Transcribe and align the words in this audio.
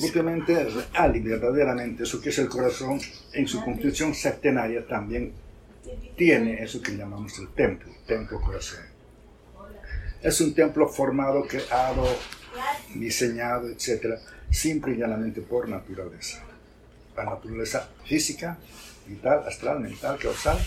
Propiamente 0.00 0.64
real 0.64 1.16
y 1.16 1.20
verdaderamente 1.20 2.02
eso 2.02 2.20
que 2.20 2.30
es 2.30 2.38
el 2.38 2.48
corazón 2.48 3.00
en 3.32 3.46
su 3.46 3.62
construcción 3.64 4.14
septenaria 4.14 4.86
también 4.86 5.32
tiene 6.16 6.62
eso 6.62 6.80
que 6.80 6.96
llamamos 6.96 7.38
el 7.38 7.48
templo, 7.48 7.90
templo 8.06 8.40
corazón. 8.40 8.80
Es 10.22 10.40
un 10.40 10.54
templo 10.54 10.88
formado, 10.88 11.46
creado, 11.46 12.06
diseñado, 12.94 13.68
etc., 13.68 14.18
simple 14.50 14.94
y 14.94 14.96
llanamente 14.96 15.42
por 15.42 15.68
naturaleza. 15.68 16.42
La 17.16 17.24
naturaleza 17.24 17.88
física, 18.04 18.58
vital, 19.06 19.46
astral, 19.46 19.80
mental, 19.80 20.18
causal, 20.18 20.58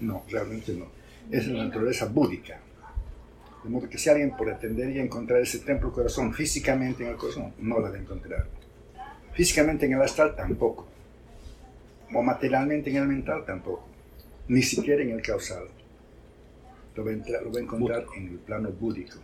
no, 0.00 0.24
realmente 0.28 0.72
no. 0.72 0.86
Es 1.30 1.46
la 1.46 1.64
naturaleza 1.64 2.06
búdica. 2.06 2.58
De 3.62 3.70
modo 3.70 3.88
que 3.88 3.98
si 3.98 4.10
alguien 4.10 4.36
pretendería 4.36 5.02
encontrar 5.02 5.40
ese 5.40 5.60
templo 5.60 5.92
corazón 5.92 6.34
físicamente 6.34 7.04
en 7.04 7.10
el 7.10 7.16
corazón, 7.16 7.52
no 7.58 7.78
lo 7.78 7.82
va 7.82 7.96
a 7.96 7.98
encontrar. 7.98 8.46
Físicamente 9.34 9.86
en 9.86 9.92
el 9.92 10.02
astral 10.02 10.34
tampoco. 10.34 10.88
O 12.12 12.22
materialmente 12.22 12.90
en 12.90 12.96
el 12.96 13.06
mental 13.06 13.44
tampoco. 13.46 13.86
Ni 14.48 14.62
siquiera 14.62 15.02
en 15.02 15.10
el 15.10 15.22
causal. 15.22 15.64
Lo 16.96 17.04
va 17.04 17.10
a, 17.10 17.60
encontrar 17.60 18.04
en 18.16 18.28
el 18.28 18.38
plano 18.38 18.70
búdico. 18.70 19.18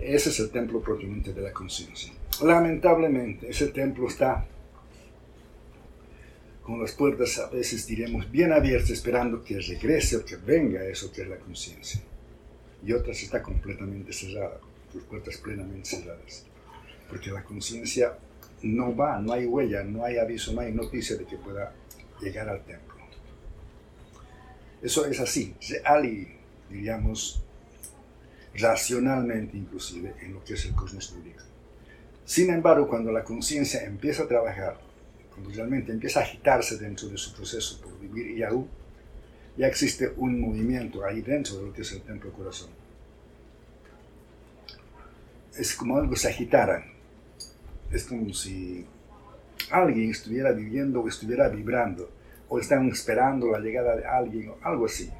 Ese 0.00 0.30
es 0.30 0.40
el 0.40 0.50
templo 0.50 0.80
propiamente 0.80 1.32
de 1.32 1.42
la 1.42 1.52
conciencia. 1.52 2.12
Lamentablemente, 2.42 3.50
ese 3.50 3.66
templo 3.68 4.06
está 4.08 4.46
las 6.78 6.92
puertas 6.92 7.38
a 7.38 7.48
veces 7.48 7.86
diremos 7.86 8.30
bien 8.30 8.52
abiertas 8.52 8.90
esperando 8.90 9.42
que 9.42 9.60
regrese 9.60 10.16
o 10.16 10.24
que 10.24 10.36
venga 10.36 10.84
eso 10.84 11.10
que 11.12 11.22
es 11.22 11.28
la 11.28 11.38
conciencia. 11.38 12.00
Y 12.84 12.92
otras 12.92 13.22
está 13.22 13.42
completamente 13.42 14.12
cerrada, 14.12 14.58
sus 14.92 15.02
puertas 15.04 15.36
plenamente 15.38 15.88
cerradas. 15.88 16.44
Porque 17.08 17.30
la 17.30 17.42
conciencia 17.42 18.16
no 18.62 18.94
va, 18.94 19.18
no 19.20 19.32
hay 19.32 19.46
huella, 19.46 19.82
no 19.84 20.04
hay 20.04 20.18
aviso, 20.18 20.52
no 20.52 20.60
hay 20.60 20.72
noticia 20.72 21.16
de 21.16 21.24
que 21.24 21.36
pueda 21.36 21.72
llegar 22.20 22.48
al 22.48 22.64
templo. 22.64 22.96
Eso 24.82 25.04
es 25.04 25.20
así, 25.20 25.54
real 25.68 26.06
y, 26.06 26.28
diríamos, 26.70 27.42
racionalmente 28.54 29.56
inclusive 29.56 30.14
en 30.22 30.34
lo 30.34 30.44
que 30.44 30.54
es 30.54 30.64
el 30.64 30.74
cosmos 30.74 31.14
búdico. 31.14 31.42
Sin 32.24 32.50
embargo, 32.50 32.88
cuando 32.88 33.12
la 33.12 33.24
conciencia 33.24 33.84
empieza 33.84 34.22
a 34.22 34.28
trabajar 34.28 34.78
cuando 35.40 35.56
realmente 35.56 35.92
empieza 35.92 36.20
a 36.20 36.22
agitarse 36.22 36.76
dentro 36.76 37.08
de 37.08 37.16
su 37.16 37.34
proceso 37.34 37.80
por 37.80 37.98
vivir 37.98 38.36
y 38.36 38.42
aún, 38.42 38.68
ya 39.56 39.66
existe 39.66 40.12
un 40.16 40.40
movimiento 40.40 41.04
ahí 41.04 41.22
dentro 41.22 41.56
de 41.56 41.66
lo 41.66 41.72
que 41.72 41.82
es 41.82 41.92
el 41.92 42.02
templo 42.02 42.32
corazón. 42.32 42.70
Es 45.56 45.74
como 45.74 45.96
algo 45.96 46.14
se 46.16 46.28
agitara. 46.28 46.84
Es 47.90 48.04
como 48.04 48.32
si 48.32 48.86
alguien 49.70 50.10
estuviera 50.10 50.52
viviendo 50.52 51.00
o 51.00 51.08
estuviera 51.08 51.48
vibrando, 51.48 52.10
o 52.48 52.58
están 52.58 52.88
esperando 52.88 53.50
la 53.50 53.58
llegada 53.58 53.96
de 53.96 54.06
alguien, 54.06 54.50
o 54.50 54.58
algo 54.62 54.86
así. 54.86 55.10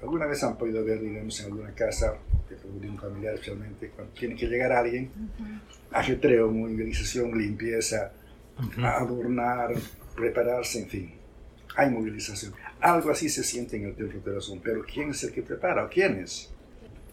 ¿Alguna 0.00 0.26
vez 0.26 0.42
han 0.42 0.56
podido 0.56 0.84
ver, 0.84 1.00
digamos, 1.00 1.38
en 1.40 1.46
alguna 1.46 1.74
casa, 1.74 2.14
de 2.48 2.88
un 2.88 2.98
familiar 2.98 3.34
especialmente, 3.34 3.90
cuando 3.90 4.12
tiene 4.14 4.34
que 4.36 4.46
llegar 4.46 4.72
alguien, 4.72 5.10
ajetreo, 5.90 6.50
movilización, 6.50 7.36
limpieza, 7.36 8.12
adornar, 8.82 9.74
prepararse, 10.14 10.82
en 10.82 10.88
fin. 10.88 11.14
Hay 11.76 11.90
movilización. 11.90 12.52
Algo 12.80 13.10
así 13.10 13.28
se 13.28 13.44
siente 13.44 13.76
en 13.76 13.84
el 13.84 13.94
templo 13.94 14.18
de 14.18 14.24
corazón, 14.24 14.60
pero 14.62 14.82
¿quién 14.82 15.10
es 15.10 15.22
el 15.24 15.32
que 15.32 15.42
prepara? 15.42 15.88
¿Quiénes? 15.88 16.50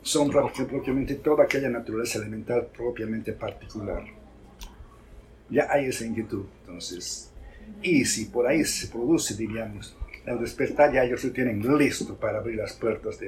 Son 0.01 0.29
propiamente 0.29 1.16
toda 1.16 1.45
aquella 1.45 1.69
naturaleza 1.69 2.19
elemental 2.19 2.67
propiamente 2.75 3.33
particular. 3.33 4.03
Ya 5.49 5.67
hay 5.69 5.85
esa 5.85 6.05
inquietud, 6.05 6.45
entonces. 6.61 7.31
Y 7.81 8.05
si 8.05 8.25
por 8.25 8.47
ahí 8.47 8.63
se 8.63 8.88
produce, 8.88 9.35
diríamos, 9.35 9.95
el 10.25 10.39
despertar, 10.39 10.93
ya 10.93 11.03
ellos 11.03 11.23
lo 11.23 11.31
tienen 11.31 11.77
listo 11.77 12.16
para 12.16 12.39
abrir 12.39 12.57
las 12.57 12.73
puertas 12.73 13.19
de 13.19 13.27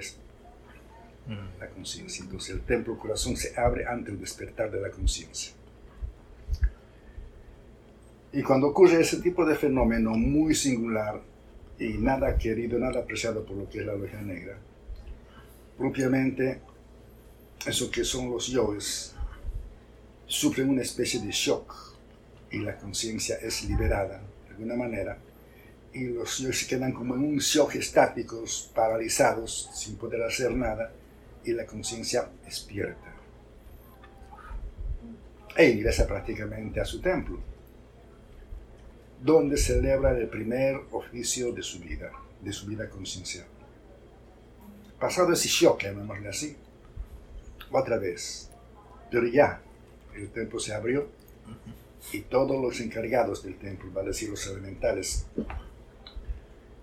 mm. 1.28 1.60
la 1.60 1.68
conciencia. 1.70 2.24
Entonces 2.24 2.56
el 2.56 2.62
templo 2.62 2.98
corazón 2.98 3.38
se 3.38 3.60
abre 3.60 3.86
ante 3.86 4.12
el 4.12 4.20
despertar 4.20 4.72
de 4.72 4.82
la 4.82 4.90
conciencia. 4.90 5.54
Y 8.38 8.44
cuando 8.44 8.68
ocurre 8.68 9.02
ese 9.02 9.18
tipo 9.18 9.44
de 9.44 9.56
fenómeno 9.56 10.12
muy 10.12 10.54
singular 10.54 11.20
y 11.80 11.98
nada 11.98 12.38
querido, 12.38 12.78
nada 12.78 13.00
apreciado 13.00 13.44
por 13.44 13.58
lo 13.58 13.68
que 13.68 13.80
es 13.80 13.86
la 13.88 13.96
oveja 13.96 14.22
negra, 14.22 14.60
propiamente 15.76 16.62
eso 17.66 17.90
que 17.90 18.04
son 18.04 18.30
los 18.30 18.46
yoes 18.46 19.16
sufren 20.28 20.70
una 20.70 20.84
especie 20.84 21.20
de 21.20 21.32
shock 21.32 21.74
y 22.52 22.60
la 22.60 22.78
conciencia 22.78 23.38
es 23.38 23.64
liberada 23.64 24.22
de 24.44 24.50
alguna 24.52 24.76
manera 24.76 25.18
y 25.92 26.04
los 26.04 26.38
yoes 26.38 26.60
se 26.60 26.68
quedan 26.68 26.92
como 26.92 27.16
en 27.16 27.24
un 27.24 27.40
shock 27.40 27.74
estáticos, 27.74 28.72
paralizados, 28.76 29.72
sin 29.74 29.96
poder 29.96 30.22
hacer 30.22 30.52
nada 30.52 30.94
y 31.44 31.54
la 31.54 31.66
conciencia 31.66 32.30
despierta. 32.46 33.16
E 35.56 35.72
ingresa 35.72 36.06
prácticamente 36.06 36.80
a 36.80 36.86
su 36.86 37.02
templo 37.02 37.57
donde 39.22 39.58
celebra 39.58 40.18
el 40.18 40.28
primer 40.28 40.82
oficio 40.92 41.52
de 41.52 41.64
su 41.64 41.80
vida, 41.80 42.12
de 42.42 42.52
su 42.52 42.68
vida 42.68 42.90
conciencial. 42.90 43.48
Pasado 45.00 45.34
ese 45.34 45.48
shock, 45.48 45.84
llamémosle 45.84 46.30
así, 46.30 46.56
otra 47.72 47.98
vez, 47.98 48.50
pero 49.12 49.28
ya, 49.28 49.62
el 50.16 50.30
templo 50.30 50.60
se 50.60 50.74
abrió 50.74 51.08
y 52.12 52.22
todos 52.22 52.62
los 52.62 52.80
encargados 52.80 53.44
del 53.44 53.58
templo, 53.58 53.92
vale 53.92 54.10
decir 54.10 54.30
los 54.30 54.46
elementales, 54.48 55.26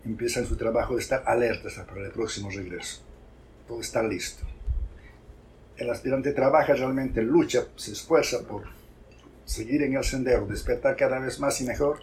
empiezan 0.04 0.46
su 0.46 0.56
trabajo 0.56 0.94
de 0.94 1.00
estar 1.00 1.22
alertas 1.26 1.74
para 1.86 2.04
el 2.04 2.12
próximo 2.12 2.50
regreso. 2.50 3.02
Todo 3.66 3.80
está 3.80 4.02
listo. 4.02 4.44
El 5.76 5.90
aspirante 5.90 6.32
trabaja 6.32 6.74
realmente, 6.74 7.22
lucha, 7.22 7.66
se 7.76 7.92
esfuerza 7.92 8.46
por 8.46 8.64
seguir 9.44 9.82
en 9.82 9.96
el 9.96 10.04
sendero, 10.04 10.46
despertar 10.46 10.96
cada 10.96 11.18
vez 11.18 11.40
más 11.40 11.60
y 11.60 11.64
mejor 11.64 12.00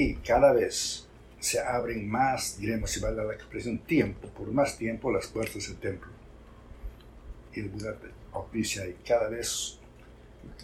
y 0.00 0.14
cada 0.14 0.54
vez 0.54 1.06
se 1.38 1.60
abren 1.60 2.08
más, 2.08 2.58
diremos, 2.58 2.90
si 2.90 3.00
vale 3.00 3.22
la 3.22 3.34
expresión, 3.34 3.76
tiempo, 3.80 4.28
por 4.28 4.50
más 4.50 4.78
tiempo 4.78 5.12
las 5.12 5.26
puertas 5.26 5.68
del 5.68 5.76
templo. 5.76 6.10
Y 7.52 7.60
el 7.60 7.68
Buda 7.68 7.98
oficia 8.32 8.88
y 8.88 8.94
cada 9.06 9.28
vez, 9.28 9.78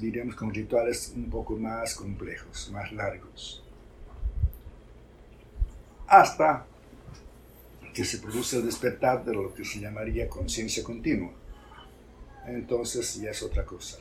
diremos, 0.01 0.37
con 0.37 0.55
rituales 0.55 1.13
un 1.15 1.29
poco 1.29 1.55
más 1.55 1.95
complejos, 1.95 2.71
más 2.73 2.91
largos. 2.93 3.63
Hasta 6.07 6.65
que 7.93 8.07
se 8.07 8.19
produce 8.19 8.57
el 8.57 8.65
despertar 8.65 9.23
de 9.23 9.35
lo 9.35 9.53
que 9.53 9.67
se 9.67 9.81
llamaría 9.81 10.31
conciencia 10.31 10.83
continua. 10.83 11.33
Entonces 12.47 13.21
ya 13.21 13.33
es 13.33 13.43
otra 13.43 13.67
cosa, 13.67 13.99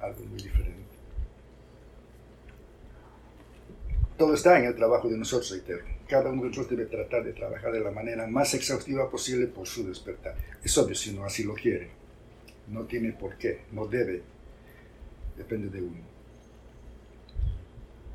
algo 0.00 0.24
muy 0.24 0.42
diferente. 0.42 0.93
Todo 4.16 4.34
está 4.34 4.58
en 4.60 4.66
el 4.66 4.76
trabajo 4.76 5.08
de 5.08 5.18
nosotros, 5.18 5.50
reitero. 5.50 5.84
Cada 6.08 6.30
uno 6.30 6.42
de 6.42 6.48
nosotros 6.48 6.70
debe 6.70 6.86
tratar 6.86 7.24
de 7.24 7.32
trabajar 7.32 7.72
de 7.72 7.80
la 7.80 7.90
manera 7.90 8.26
más 8.28 8.54
exhaustiva 8.54 9.10
posible 9.10 9.48
por 9.48 9.66
su 9.66 9.84
despertar. 9.86 10.36
Es 10.62 10.78
obvio 10.78 10.94
si 10.94 11.12
no 11.12 11.24
así 11.24 11.42
lo 11.42 11.54
quiere. 11.54 11.90
No 12.68 12.84
tiene 12.84 13.12
por 13.12 13.36
qué, 13.36 13.62
no 13.72 13.86
debe. 13.86 14.22
Depende 15.36 15.68
de 15.68 15.82
uno. 15.82 16.14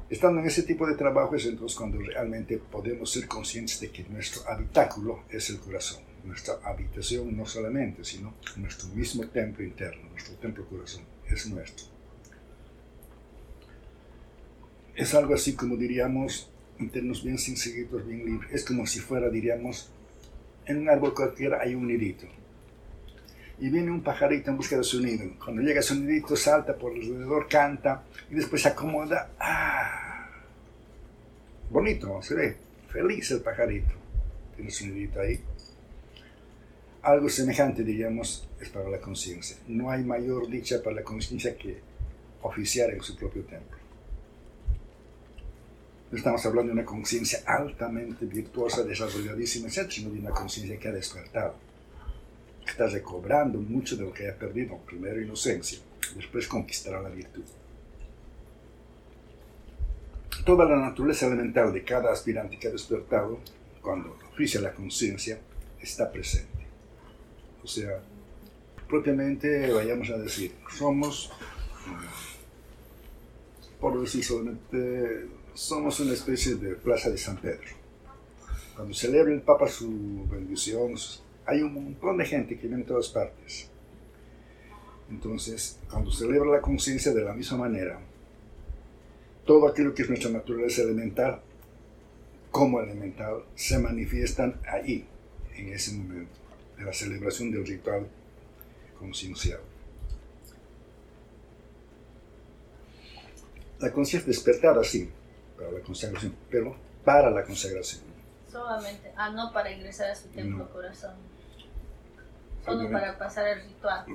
Estando 0.10 0.40
en 0.40 0.48
ese 0.48 0.64
tipo 0.64 0.88
de 0.88 0.96
trabajo 0.96 1.36
es 1.36 1.46
entonces 1.46 1.78
cuando 1.78 2.00
realmente 2.00 2.58
podemos 2.58 3.12
ser 3.12 3.28
conscientes 3.28 3.80
de 3.82 3.92
que 3.92 4.04
nuestro 4.06 4.50
habitáculo 4.50 5.24
es 5.30 5.50
el 5.50 5.60
corazón. 5.60 6.02
Nuestra 6.24 6.56
habitación 6.64 7.36
no 7.36 7.46
solamente, 7.46 8.06
sino 8.06 8.36
nuestro 8.56 8.88
mismo 8.90 9.28
templo 9.28 9.64
interno, 9.64 10.10
nuestro 10.10 10.36
templo 10.36 10.66
corazón, 10.66 11.04
es 11.28 11.46
nuestro 11.48 11.99
es 15.00 15.16
algo 15.16 15.34
así 15.34 15.56
como 15.56 15.78
diríamos, 15.78 16.52
en 16.78 16.90
términos 16.90 17.24
bien 17.24 17.38
sencillitos, 17.38 18.06
bien 18.06 18.26
libres. 18.26 18.52
Es 18.52 18.66
como 18.66 18.86
si 18.86 19.00
fuera, 19.00 19.30
diríamos, 19.30 19.90
en 20.66 20.80
un 20.80 20.90
árbol 20.90 21.14
cualquiera 21.14 21.62
hay 21.62 21.74
un 21.74 21.88
nidito. 21.88 22.28
Y 23.60 23.70
viene 23.70 23.92
un 23.92 24.02
pajarito 24.02 24.52
en 24.52 24.58
busca 24.58 24.76
de 24.76 24.84
su 24.84 25.02
nido. 25.02 25.32
Cuando 25.44 25.62
llega 25.62 25.80
a 25.80 25.84
su 25.84 25.96
nidito, 25.96 26.36
salta 26.36 26.76
por 26.76 26.92
alrededor, 26.92 27.48
canta 27.48 28.04
y 28.30 28.36
después 28.36 28.62
se 28.62 28.70
acomoda. 28.70 29.32
¡Ah! 29.40 30.30
Bonito, 31.70 32.22
se 32.22 32.36
ve. 32.36 32.58
Feliz 32.90 33.32
el 33.32 33.40
pajarito. 33.40 33.94
Tiene 34.56 34.70
su 34.70 34.86
nidito 34.86 35.22
ahí. 35.22 35.40
Algo 37.04 37.30
semejante, 37.30 37.86
diríamos, 37.86 38.50
es 38.60 38.68
para 38.68 38.90
la 38.90 39.00
conciencia. 39.00 39.56
No 39.70 39.90
hay 39.90 40.04
mayor 40.04 40.50
dicha 40.50 40.84
para 40.84 40.98
la 40.98 41.04
conciencia 41.04 41.58
que 41.58 41.80
oficiar 42.42 42.90
en 42.92 43.02
su 43.02 43.16
propio 43.16 43.44
templo. 43.44 43.79
Estamos 46.12 46.44
hablando 46.44 46.74
de 46.74 46.80
una 46.80 46.86
conciencia 46.86 47.44
altamente 47.46 48.26
virtuosa, 48.26 48.84
desarrolladísima, 48.84 49.70
sino 49.70 50.10
de 50.10 50.20
una 50.20 50.32
conciencia 50.32 50.80
que 50.80 50.88
ha 50.88 50.92
despertado. 50.92 51.54
está 52.66 52.88
recobrando 52.88 53.60
mucho 53.60 53.96
de 53.96 54.04
lo 54.04 54.14
que 54.14 54.28
ha 54.28 54.36
perdido, 54.36 54.78
primero 54.78 55.22
inocencia, 55.22 55.80
después 56.16 56.48
conquistará 56.48 57.02
la 57.02 57.10
virtud. 57.10 57.44
Toda 60.46 60.66
la 60.66 60.78
naturaleza 60.78 61.28
elemental 61.28 61.72
de 61.74 61.84
cada 61.84 62.12
aspirante 62.12 62.58
que 62.58 62.70
ha 62.70 62.72
despertado, 62.72 63.40
cuando 63.82 64.18
oficia 64.32 64.62
la 64.62 64.74
conciencia, 64.74 65.40
está 65.80 66.12
presente. 66.12 66.66
O 67.64 67.68
sea, 67.68 68.00
propiamente, 68.88 69.72
vayamos 69.72 70.10
a 70.10 70.18
decir, 70.18 70.56
somos, 70.70 71.32
por 73.80 74.00
decir 74.02 74.24
solamente, 74.24 75.39
somos 75.54 76.00
una 76.00 76.14
especie 76.14 76.56
de 76.56 76.76
plaza 76.76 77.10
de 77.10 77.18
San 77.18 77.38
Pedro. 77.38 77.68
Cuando 78.76 78.94
celebra 78.94 79.34
el 79.34 79.42
Papa 79.42 79.68
su 79.68 80.26
bendición, 80.30 80.96
hay 81.46 81.62
un 81.62 81.74
montón 81.74 82.18
de 82.18 82.26
gente 82.26 82.58
que 82.58 82.68
viene 82.68 82.84
de 82.84 82.90
todas 82.90 83.10
partes. 83.10 83.70
Entonces, 85.10 85.80
cuando 85.90 86.12
celebra 86.12 86.50
la 86.52 86.62
conciencia 86.62 87.12
de 87.12 87.24
la 87.24 87.34
misma 87.34 87.58
manera, 87.58 88.00
todo 89.46 89.68
aquello 89.68 89.94
que 89.94 90.04
es 90.04 90.10
nuestra 90.10 90.30
naturaleza 90.30 90.84
elemental, 90.84 91.42
como 92.52 92.80
elemental, 92.80 93.44
se 93.56 93.80
manifiestan 93.80 94.60
ahí, 94.68 95.06
en 95.56 95.74
ese 95.74 95.94
momento, 95.94 96.40
de 96.78 96.86
la 96.86 96.94
celebración 96.94 97.52
del 97.52 97.66
ritual 97.66 98.08
conciencial. 98.98 99.60
La 103.80 103.92
conciencia 103.92 104.28
despertada, 104.28 104.84
sí, 104.84 105.10
para 105.60 105.72
la 105.72 105.82
consagración, 105.82 106.34
pero 106.50 106.76
para 107.04 107.30
la 107.30 107.44
consagración. 107.44 108.02
Solamente, 108.50 109.12
ah, 109.16 109.30
no 109.30 109.52
para 109.52 109.72
ingresar 109.72 110.10
a 110.10 110.16
su 110.16 110.30
templo 110.30 110.70
corazón. 110.72 111.16
Solo 112.66 112.90
para 112.90 113.18
pasar 113.18 113.48
el 113.48 113.64
ritual. 113.68 114.06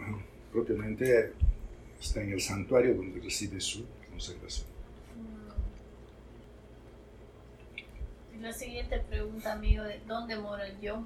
Propiamente 0.50 1.34
está 2.00 2.22
en 2.22 2.32
el 2.32 2.40
santuario 2.40 2.94
donde 2.94 3.20
recibe 3.20 3.60
su 3.60 3.84
consagración. 4.10 4.66
Mm. 8.32 8.42
La 8.42 8.52
siguiente 8.52 9.00
pregunta, 9.00 9.52
amigo, 9.52 9.84
de 9.84 10.00
¿dónde 10.06 10.36
mora 10.36 10.66
el 10.66 10.80
yo? 10.80 11.04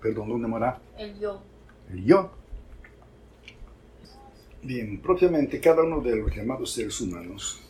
Perdón, 0.00 0.30
¿dónde 0.30 0.48
mora? 0.48 0.80
El 0.98 1.18
yo. 1.18 1.42
El 1.90 2.04
yo. 2.04 2.32
Bien, 4.62 5.00
propiamente 5.00 5.60
cada 5.60 5.82
uno 5.82 6.00
de 6.00 6.16
los 6.16 6.34
llamados 6.34 6.72
seres 6.72 7.00
humanos, 7.00 7.60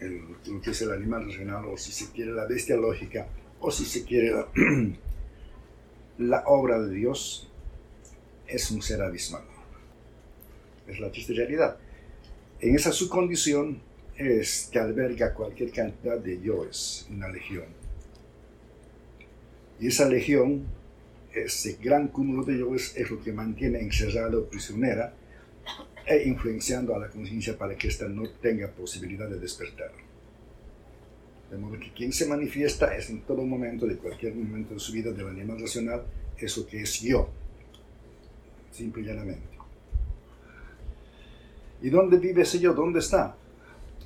lo 0.00 0.60
que 0.60 0.70
es 0.70 0.82
el 0.82 0.92
animal 0.92 1.24
regional, 1.24 1.64
o 1.66 1.76
si 1.76 1.92
se 1.92 2.10
quiere 2.12 2.32
la 2.32 2.46
bestia 2.46 2.76
lógica, 2.76 3.26
o 3.60 3.70
si 3.70 3.84
se 3.84 4.04
quiere 4.04 4.30
la, 4.30 4.48
la 6.18 6.42
obra 6.46 6.80
de 6.80 6.94
Dios, 6.94 7.50
es 8.46 8.70
un 8.70 8.82
ser 8.82 9.02
abismal. 9.02 9.44
Es 10.86 11.00
la 11.00 11.10
triste 11.10 11.32
realidad. 11.34 11.78
En 12.60 12.74
esa 12.74 12.92
su 12.92 13.08
condición 13.08 13.80
es 14.16 14.68
que 14.70 14.78
alberga 14.78 15.34
cualquier 15.34 15.72
cantidad 15.72 16.18
de 16.18 16.40
yoes, 16.40 17.06
una 17.10 17.28
legión. 17.28 17.66
Y 19.78 19.88
esa 19.88 20.08
legión 20.08 20.66
ese 21.36 21.76
gran 21.82 22.08
cúmulo 22.08 22.44
de 22.44 22.58
yoes 22.58 22.96
es 22.96 23.10
lo 23.10 23.22
que 23.22 23.32
mantiene 23.32 23.80
encerrado, 23.80 24.48
prisionera, 24.48 25.12
e 26.06 26.28
influenciando 26.28 26.94
a 26.94 26.98
la 26.98 27.08
conciencia 27.08 27.58
para 27.58 27.76
que 27.76 27.88
ésta 27.88 28.06
no 28.08 28.28
tenga 28.40 28.68
posibilidad 28.68 29.28
de 29.28 29.40
despertar. 29.40 29.90
De 31.50 31.56
modo 31.56 31.78
que 31.78 31.92
quien 31.92 32.12
se 32.12 32.26
manifiesta 32.26 32.94
es 32.96 33.10
en 33.10 33.22
todo 33.22 33.42
momento, 33.42 33.86
de 33.86 33.96
cualquier 33.96 34.34
momento 34.34 34.74
de 34.74 34.80
su 34.80 34.92
vida 34.92 35.10
del 35.10 35.28
animal 35.28 35.60
racional, 35.60 36.02
eso 36.38 36.66
que 36.66 36.82
es 36.82 37.00
yo, 37.00 37.28
simple 38.70 39.02
y 39.02 39.06
llanamente. 39.06 39.56
¿Y 41.82 41.90
dónde 41.90 42.18
vive 42.18 42.42
ese 42.42 42.58
yo? 42.58 42.72
¿Dónde 42.72 43.00
está? 43.00 43.36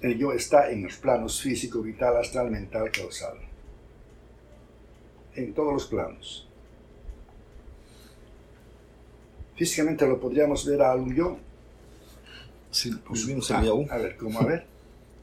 El 0.01 0.19
yo 0.19 0.33
está 0.33 0.71
en 0.71 0.83
los 0.83 0.97
planos 0.97 1.41
físico, 1.41 1.83
vital, 1.83 2.17
astral, 2.17 2.51
mental, 2.51 2.91
causal. 2.91 3.39
En 5.35 5.53
todos 5.53 5.73
los 5.73 5.87
planos. 5.87 6.49
Físicamente 9.57 10.07
lo 10.07 10.19
podríamos 10.19 10.67
ver 10.67 10.83
a 10.83 10.95
un 10.95 11.15
yo. 11.15 11.39
Si 12.71 12.91
vivimos 12.91 13.51
el 13.51 13.65
yaú. 13.65 13.87
A 13.91 13.97
ver, 13.99 14.17
¿cómo 14.17 14.41
a 14.41 14.45
ver? 14.45 14.67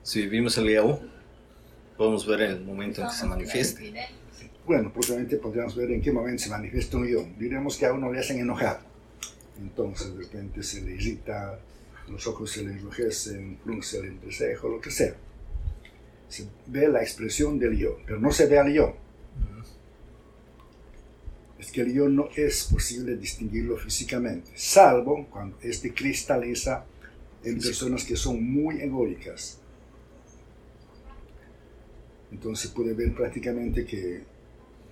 Si 0.03 0.21
vivimos 0.21 0.57
el 0.57 0.69
yaú, 0.69 0.99
podemos 1.97 2.25
ver 2.27 2.41
el 2.41 2.63
momento 2.63 3.01
en 3.01 3.07
que 3.07 3.13
se 3.13 3.25
manifieste. 3.25 3.93
Bueno, 4.65 4.91
probablemente 4.91 5.37
podríamos 5.37 5.75
ver 5.75 5.91
en 5.91 6.01
qué 6.01 6.11
momento 6.11 6.43
se 6.43 6.49
manifiesta 6.49 6.97
un 6.97 7.07
yo. 7.07 7.25
Diremos 7.37 7.77
que 7.77 7.85
a 7.85 7.93
uno 7.93 8.11
le 8.11 8.19
hacen 8.19 8.39
enojar. 8.39 8.81
Entonces, 9.59 10.15
de 10.15 10.23
repente 10.23 10.61
se 10.61 10.81
le 10.81 10.91
irrita, 10.91 11.57
los 12.09 12.27
ojos 12.27 12.51
se 12.51 12.63
le 12.63 12.73
enrojecen, 12.73 13.57
frunce 13.63 13.99
el 13.99 14.05
entrecejo, 14.05 14.67
lo 14.67 14.81
que 14.81 14.91
sea. 14.91 15.15
Se 16.27 16.45
ve 16.67 16.89
la 16.89 17.01
expresión 17.01 17.57
del 17.57 17.77
yo, 17.77 17.97
pero 18.05 18.19
no 18.19 18.31
se 18.31 18.45
ve 18.45 18.59
al 18.59 18.71
yo 18.71 18.95
es 21.59 21.71
que 21.71 21.81
el 21.81 21.93
yo 21.93 22.07
no 22.07 22.29
es 22.35 22.65
posible 22.65 23.17
distinguirlo 23.17 23.77
físicamente, 23.77 24.51
salvo 24.55 25.27
cuando 25.29 25.57
este 25.61 25.93
cristaliza 25.93 26.85
en 27.43 27.59
personas 27.59 28.03
que 28.03 28.15
son 28.15 28.43
muy 28.43 28.81
egoicas. 28.81 29.59
Entonces 32.31 32.69
puede 32.71 32.93
ver 32.93 33.13
prácticamente 33.13 33.85
que 33.85 34.23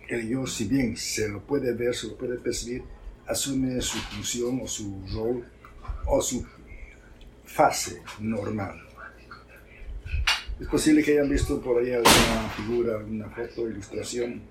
el 0.08 0.30
yo, 0.30 0.46
si 0.46 0.66
bien 0.66 0.96
se 0.96 1.28
lo 1.28 1.42
puede 1.42 1.74
ver, 1.74 1.96
se 1.96 2.08
lo 2.08 2.18
puede 2.18 2.38
percibir, 2.38 2.84
asume 3.28 3.82
su 3.82 3.98
función 3.98 4.62
o 4.62 4.68
su 4.68 5.02
rol 5.14 5.44
o 6.06 6.22
su 6.22 6.46
fase 7.44 8.02
normal. 8.20 8.82
Es 10.60 10.68
posible 10.68 11.04
que 11.04 11.12
hayan 11.12 11.30
visto 11.30 11.60
por 11.60 11.82
ahí 11.82 11.92
alguna 11.92 12.50
figura, 12.56 12.98
alguna 12.98 13.30
foto, 13.30 13.70
ilustración 13.70 14.42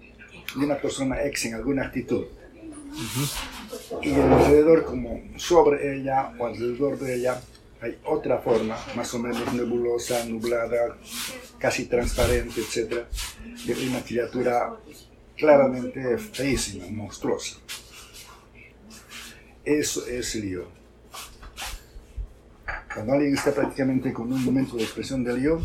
de 0.55 0.65
una 0.65 0.77
persona 0.77 1.23
ex 1.23 1.47
en 1.47 1.55
alguna 1.55 1.87
actitud. 1.87 2.27
Y 4.03 4.13
alrededor, 4.13 4.85
como 4.85 5.23
sobre 5.37 5.97
ella 5.97 6.35
o 6.39 6.47
alrededor 6.47 6.99
de 6.99 7.17
ella, 7.17 7.41
hay 7.85 7.99
otra 8.05 8.39
forma, 8.39 8.77
más 8.97 9.13
o 9.13 9.19
menos 9.19 9.53
nebulosa, 9.53 10.25
nublada, 10.25 10.97
casi 11.59 11.85
transparente, 11.85 12.63
etc., 12.63 13.05
de 13.67 13.89
una 13.89 14.01
criatura 14.03 14.75
claramente 15.37 16.17
feísima, 16.17 16.87
monstruosa. 16.91 17.59
Eso 19.65 20.07
es 20.07 20.35
el 20.37 20.51
yo. 20.51 20.69
Cuando 22.93 23.13
alguien 23.13 23.35
está 23.35 23.53
prácticamente 23.53 24.13
con 24.13 24.33
un 24.33 24.43
momento 24.43 24.77
de 24.77 24.85
expresión 24.85 25.23
del 25.23 25.43
yo, 25.43 25.61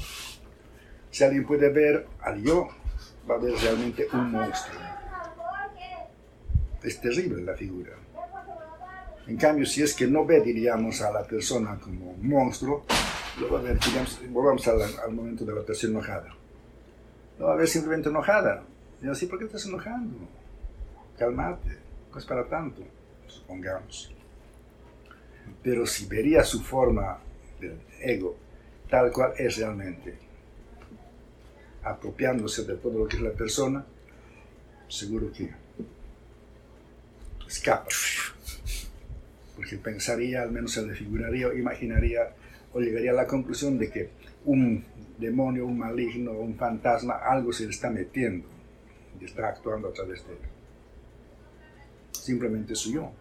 si 1.12 1.24
alguien 1.24 1.46
puede 1.46 1.70
ver 1.70 2.06
al 2.22 2.44
yo, 2.44 2.68
va 3.30 3.36
a 3.36 3.38
ver 3.38 3.54
realmente 3.62 4.08
un 4.12 4.32
monstruo. 4.32 4.80
Es 6.84 7.00
terrible 7.00 7.44
la 7.44 7.56
figura. 7.56 7.92
En 9.30 9.38
cambio, 9.38 9.64
si 9.64 9.84
es 9.84 9.94
que 9.94 10.08
no 10.08 10.26
ve, 10.26 10.42
diríamos, 10.42 11.02
a 11.02 11.12
la 11.12 11.24
persona 11.24 11.80
como 11.80 12.14
un 12.14 12.28
monstruo, 12.28 12.84
lo 13.40 13.52
va 13.52 13.60
a 13.60 13.62
ver, 13.62 13.80
digamos, 13.80 14.20
volvamos 14.28 14.68
al, 14.68 15.14
momento 15.14 15.46
de 15.46 15.54
la 15.54 15.62
persona 15.62 16.00
enojada. 16.00 16.36
Lo 17.38 17.46
va 17.46 17.54
a 17.54 17.56
ver 17.56 17.68
simplemente 17.68 18.10
enojada. 18.10 18.64
Y 19.04 19.08
así, 19.08 19.28
¿por 19.28 19.38
qué 19.38 19.46
estás 19.46 19.64
enojando? 19.68 20.18
Calmate, 21.16 21.78
no 22.12 22.18
es 22.18 22.26
para 22.26 22.44
tanto, 22.50 22.82
supongamos. 23.28 24.12
Pero 25.62 25.86
si 25.86 26.08
vería 26.08 26.44
su 26.44 26.64
forma 26.64 27.20
del 27.62 27.80
ego 28.02 28.36
tal 28.90 29.12
cual 29.12 29.34
es 29.38 29.58
realmente, 29.58 30.18
apropiándose 31.84 32.64
de 32.64 32.78
todo 32.78 32.98
lo 32.98 33.08
que 33.08 33.18
es 33.18 33.22
la 33.22 33.32
persona, 33.32 33.86
seguro 34.88 35.32
que 35.32 35.54
escapa. 37.48 37.90
Porque 39.60 39.76
pensaría, 39.76 40.42
al 40.42 40.54
menos 40.54 40.72
se 40.72 40.88
le 40.88 40.96
figuraría 40.96 41.54
imaginaría 41.54 42.34
o 42.72 42.80
llegaría 42.80 43.12
a 43.12 43.16
la 43.16 43.28
conclusión 43.28 43.78
de 43.78 43.92
que 43.92 44.10
un 44.46 44.86
demonio, 45.18 45.66
un 45.66 45.78
maligno, 45.78 46.32
un 46.32 46.56
fantasma, 46.56 47.16
algo 47.16 47.52
se 47.52 47.66
le 47.66 47.72
está 47.72 47.90
metiendo 47.90 48.48
y 49.20 49.26
está 49.26 49.50
actuando 49.50 49.90
a 49.90 49.92
través 49.92 50.26
de 50.26 50.32
él. 50.32 50.40
Simplemente 52.14 52.74
su 52.74 52.94
yo. 52.94 53.12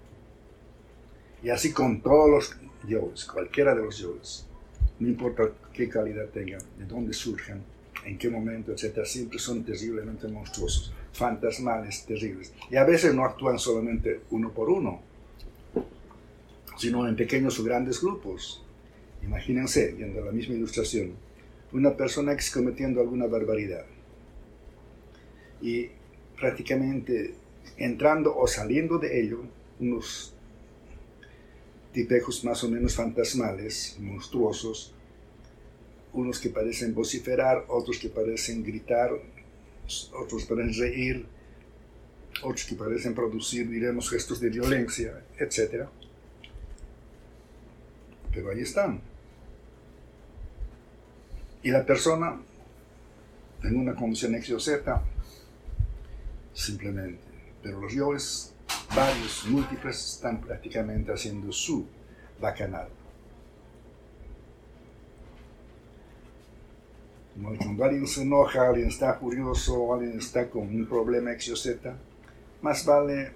Y 1.42 1.50
así 1.50 1.72
con 1.72 2.02
todos 2.02 2.30
los 2.30 2.56
yoes, 2.88 3.24
cualquiera 3.24 3.74
de 3.74 3.82
los 3.82 3.98
yoes, 3.98 4.46
no 5.00 5.08
importa 5.08 5.42
qué 5.72 5.88
calidad 5.88 6.26
tengan, 6.26 6.60
de 6.78 6.84
dónde 6.84 7.14
surjan, 7.14 7.64
en 8.04 8.16
qué 8.16 8.30
momento, 8.30 8.70
etc., 8.70 9.04
siempre 9.04 9.40
son 9.40 9.64
terriblemente 9.64 10.28
monstruosos, 10.28 10.94
fantasmales, 11.12 12.06
terribles. 12.06 12.52
Y 12.70 12.76
a 12.76 12.84
veces 12.84 13.12
no 13.12 13.24
actúan 13.24 13.58
solamente 13.58 14.20
uno 14.30 14.52
por 14.52 14.70
uno, 14.70 15.07
sino 16.78 17.06
en 17.06 17.16
pequeños 17.16 17.58
o 17.58 17.64
grandes 17.64 18.00
grupos. 18.00 18.64
Imagínense, 19.22 19.92
viendo 19.92 20.24
la 20.24 20.32
misma 20.32 20.54
ilustración, 20.54 21.12
una 21.72 21.96
persona 21.96 22.36
que 22.36 22.44
cometiendo 22.52 23.00
alguna 23.00 23.26
barbaridad 23.26 23.84
y 25.60 25.88
prácticamente 26.38 27.34
entrando 27.76 28.36
o 28.36 28.46
saliendo 28.46 28.98
de 28.98 29.20
ello 29.20 29.42
unos 29.80 30.32
tipejos 31.92 32.44
más 32.44 32.62
o 32.64 32.70
menos 32.70 32.94
fantasmales, 32.94 33.96
monstruosos, 33.98 34.94
unos 36.12 36.38
que 36.38 36.48
parecen 36.48 36.94
vociferar, 36.94 37.64
otros 37.68 37.98
que 37.98 38.08
parecen 38.08 38.62
gritar, 38.62 39.10
otros 40.12 40.44
parecen 40.44 40.74
reír, 40.78 41.26
otros 42.42 42.64
que 42.66 42.76
parecen 42.76 43.14
producir, 43.14 43.68
diremos, 43.68 44.10
gestos 44.10 44.40
de 44.40 44.50
violencia, 44.50 45.24
etc. 45.38 45.88
Pero 48.38 48.52
ahí 48.52 48.60
están. 48.60 49.00
Y 51.60 51.72
la 51.72 51.84
persona, 51.84 52.40
en 53.64 53.76
una 53.76 53.96
condición 53.96 54.36
X 54.36 54.62
Z, 54.62 55.02
simplemente. 56.54 57.18
Pero 57.60 57.80
los 57.80 57.92
yoes, 57.92 58.54
varios, 58.94 59.44
múltiples, 59.46 60.14
están 60.14 60.40
prácticamente 60.40 61.12
haciendo 61.12 61.50
su 61.50 61.84
bacanal. 62.40 62.88
Cuando 67.42 67.84
alguien 67.84 68.06
se 68.06 68.22
enoja, 68.22 68.68
alguien 68.68 68.86
está 68.86 69.14
furioso, 69.14 69.94
alguien 69.94 70.16
está 70.16 70.48
con 70.48 70.62
un 70.62 70.86
problema 70.86 71.32
X 71.32 71.60
Z, 71.60 71.92
más 72.62 72.84
vale 72.84 73.32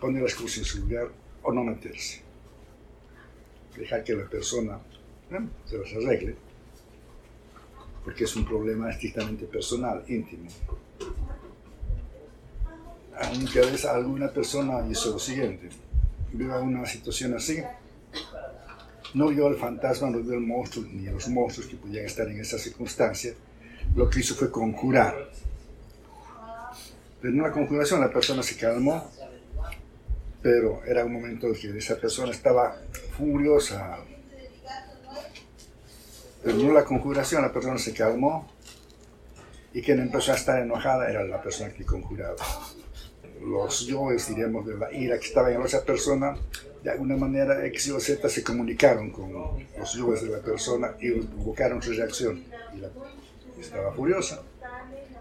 poner 0.00 0.24
las 0.24 0.34
cosas 0.34 0.58
en 0.58 0.64
su 0.64 0.80
lugar 0.80 1.12
o 1.44 1.52
no 1.52 1.62
meterse. 1.62 2.24
Dejar 3.76 4.04
que 4.04 4.14
la 4.14 4.24
persona 4.24 4.78
se 5.66 5.78
las 5.78 5.92
arregle, 5.92 6.36
porque 8.04 8.24
es 8.24 8.36
un 8.36 8.44
problema 8.44 8.90
estrictamente 8.90 9.46
personal, 9.46 10.04
íntimo. 10.06 10.48
Aunque 13.20 13.58
a 13.58 13.62
veces 13.62 13.84
alguna 13.86 14.28
persona 14.28 14.82
dice 14.82 15.08
lo 15.08 15.18
siguiente, 15.18 15.68
viva 16.32 16.60
una 16.60 16.86
situación 16.86 17.34
así, 17.34 17.62
no 19.14 19.28
vio 19.28 19.48
el 19.48 19.56
fantasma, 19.56 20.10
no 20.10 20.18
vio 20.18 20.34
el 20.34 20.40
monstruo, 20.40 20.84
ni 20.92 21.06
los 21.06 21.28
monstruos 21.28 21.68
que 21.68 21.76
podían 21.76 22.04
estar 22.04 22.28
en 22.28 22.40
esa 22.40 22.58
circunstancia. 22.58 23.32
Lo 23.94 24.10
que 24.10 24.20
hizo 24.20 24.34
fue 24.34 24.50
conjurar. 24.50 25.30
En 27.22 27.40
una 27.40 27.52
conjuración 27.52 28.00
la 28.00 28.10
persona 28.10 28.42
se 28.42 28.56
calmó, 28.56 29.10
pero 30.44 30.82
era 30.84 31.06
un 31.06 31.12
momento 31.14 31.46
en 31.46 31.54
que 31.54 31.78
esa 31.78 31.96
persona 31.96 32.30
estaba 32.30 32.76
furiosa. 33.16 33.96
en 36.44 36.74
la 36.74 36.84
conjuración 36.84 37.40
la 37.40 37.50
persona 37.50 37.78
se 37.78 37.94
calmó 37.94 38.46
y 39.72 39.80
quien 39.80 40.00
empezó 40.00 40.32
a 40.32 40.34
estar 40.34 40.60
enojada 40.60 41.08
era 41.08 41.24
la 41.24 41.40
persona 41.42 41.72
que 41.72 41.86
conjuraba. 41.86 42.36
Los 43.40 43.86
yoes, 43.86 44.28
diríamos, 44.28 44.66
de 44.66 44.76
la 44.76 44.92
ira 44.92 45.18
que 45.18 45.24
estaba 45.24 45.50
en 45.50 45.62
esa 45.62 45.82
persona 45.82 46.36
de 46.82 46.90
alguna 46.90 47.16
manera 47.16 47.64
X 47.64 47.92
o 47.92 47.98
Z 47.98 48.28
se 48.28 48.44
comunicaron 48.44 49.10
con 49.12 49.32
los 49.78 49.94
yoes 49.94 50.24
de 50.24 50.28
la 50.28 50.40
persona 50.40 50.94
y 51.00 51.10
provocaron 51.22 51.80
su 51.80 51.92
reacción. 51.94 52.44
Y 52.74 52.80
la, 52.80 52.90
estaba 53.58 53.94
furiosa. 53.94 54.42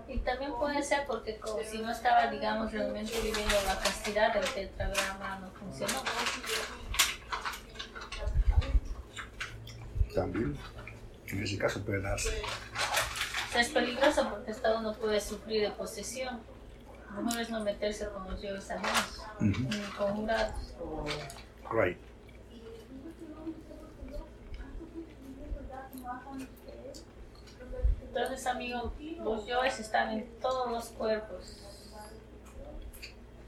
Y 0.07 0.17
también 0.19 0.53
puede 0.53 0.83
ser 0.83 1.05
porque 1.07 1.38
como 1.38 1.62
si 1.63 1.79
no 1.79 1.91
estaba, 1.91 2.27
digamos, 2.27 2.72
realmente 2.72 3.13
viviendo 3.22 3.55
la 3.65 3.79
castidad 3.79 4.33
del 4.33 4.45
tetragrama 4.45 5.39
no 5.39 5.51
funcionó. 5.51 6.03
También, 10.13 10.55
en 11.27 11.43
ese 11.43 11.57
caso 11.57 11.83
puede 11.83 12.01
darse. 12.01 12.41
es 13.57 13.69
peligroso 13.69 14.29
porque 14.29 14.51
Estado 14.51 14.81
no 14.81 14.93
puede 14.93 15.19
sufrir 15.19 15.62
de 15.62 15.72
posesión. 15.72 16.39
Mejor 17.15 17.41
es 17.41 17.50
no 17.50 17.63
meterse 17.63 18.10
con 18.10 18.29
los 18.29 18.41
yoes 18.41 18.69
ajenos, 18.72 19.22
ni 19.39 19.81
conjurados. 19.98 20.55
Right. 21.72 21.98
Entonces, 28.15 28.46
amigo, 28.46 28.93
los 29.24 29.48
yoes 29.48 29.79
están 29.79 30.12
en 30.12 30.29
todos 30.39 30.72
los 30.72 30.86
cuerpos. 30.89 31.58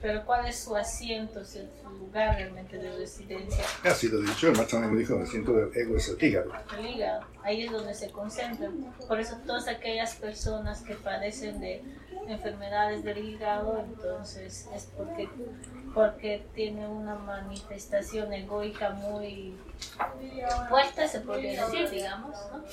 Pero 0.01 0.25
¿cuál 0.25 0.47
es 0.47 0.57
su 0.57 0.75
asiento, 0.75 1.45
su 1.45 1.59
lugar 1.99 2.35
realmente 2.35 2.77
de 2.79 2.91
residencia? 2.97 3.63
Ha 3.83 3.91
sido 3.91 4.19
dicho, 4.21 4.47
el 4.47 4.57
macho 4.57 4.79
me 4.79 4.97
dijo, 4.99 5.15
el 5.15 5.23
asiento 5.23 5.53
del 5.53 5.75
ego 5.75 5.97
es 5.97 6.09
el 6.09 6.23
hígado. 6.23 6.51
El 6.77 6.87
hígado, 6.87 7.27
ahí 7.43 7.65
es 7.65 7.71
donde 7.71 7.93
se 7.93 8.09
concentran. 8.09 8.91
Por 9.07 9.19
eso 9.19 9.37
todas 9.45 9.67
aquellas 9.67 10.15
personas 10.15 10.81
que 10.81 10.95
padecen 10.95 11.59
de 11.59 11.83
enfermedades 12.27 13.03
del 13.03 13.19
hígado, 13.19 13.79
entonces 13.79 14.67
es 14.73 14.87
porque, 14.97 15.29
porque 15.93 16.43
tiene 16.55 16.87
una 16.87 17.15
manifestación 17.15 18.33
egoica 18.33 18.89
muy 18.91 19.55
fuerte, 20.69 21.07
se 21.07 21.19
podría 21.19 21.65
decir, 21.65 21.89
digamos. 21.91 22.35
¿no? 22.51 22.63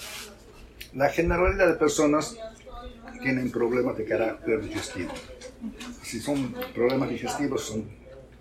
La 0.95 1.09
generalidad 1.09 1.69
de 1.69 1.75
personas 1.75 2.37
tienen 3.23 3.51
problemas 3.51 3.97
de 3.97 4.05
carácter 4.05 4.61
digestivo. 4.61 5.11
Si 6.03 6.21
son 6.21 6.55
problemas 6.75 7.09
digestivos, 7.09 7.63
son 7.63 7.89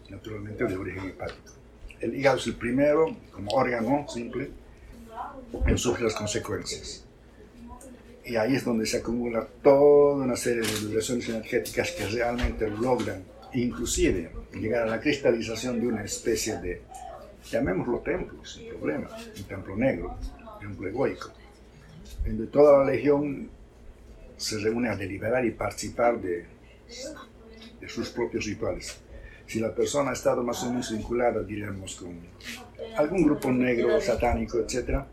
naturalmente 0.09 0.65
de 0.65 0.75
origen 0.75 1.05
hepático. 1.05 1.53
El 2.01 2.13
hígado 2.13 2.37
es 2.37 2.47
el 2.47 2.55
primero, 2.55 3.15
como 3.31 3.51
órgano 3.51 4.05
simple, 4.09 4.49
en 5.65 5.77
sufre 5.77 6.03
las 6.03 6.15
consecuencias. 6.15 7.05
Y 8.25 8.35
ahí 8.35 8.55
es 8.55 8.65
donde 8.65 8.85
se 8.85 8.97
acumula 8.97 9.47
toda 9.63 10.15
una 10.15 10.35
serie 10.35 10.61
de 10.61 10.87
vibraciones 10.87 11.29
energéticas 11.29 11.91
que 11.91 12.05
realmente 12.07 12.69
logran, 12.69 13.23
inclusive, 13.53 14.29
llegar 14.53 14.83
a 14.83 14.91
la 14.91 14.99
cristalización 14.99 15.79
de 15.79 15.87
una 15.87 16.03
especie 16.03 16.57
de, 16.57 16.81
llamémoslo 17.49 17.99
templo, 17.99 18.43
sin 18.43 18.67
problema, 18.67 19.09
un 19.37 19.43
templo 19.43 19.77
negro, 19.77 20.17
un 20.53 20.59
templo 20.59 20.87
egoico, 20.89 21.31
donde 22.25 22.47
toda 22.47 22.79
la 22.79 22.91
legión 22.91 23.49
se 24.37 24.57
reúne 24.59 24.89
a 24.89 24.95
deliberar 24.95 25.45
y 25.45 25.51
participar 25.51 26.19
de, 26.19 26.45
sus 27.87 28.09
propios 28.09 28.45
rituales. 28.45 28.97
Si 29.47 29.59
la 29.59 29.73
persona 29.73 30.11
ha 30.11 30.13
estado 30.13 30.43
más 30.43 30.63
o 30.63 30.69
menos 30.69 30.91
vinculada, 30.91 31.43
diríamos, 31.43 31.95
con 31.95 32.15
algún 32.95 33.23
grupo 33.23 33.51
negro, 33.51 33.99
satánico, 33.99 34.59
etc., 34.59 35.03